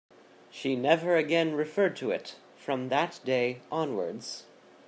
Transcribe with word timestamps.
She 0.49 0.75
never 0.75 1.15
again 1.15 1.53
referred 1.53 1.95
to 1.97 2.09
it, 2.09 2.37
from 2.57 2.89
that 2.89 3.19
day 3.23 3.59
onwards. 3.71 4.47